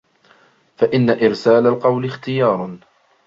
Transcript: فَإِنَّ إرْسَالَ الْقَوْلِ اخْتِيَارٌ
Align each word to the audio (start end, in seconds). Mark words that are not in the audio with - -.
فَإِنَّ 0.77 1.09
إرْسَالَ 1.09 1.67
الْقَوْلِ 1.67 2.05
اخْتِيَارٌ 2.05 2.77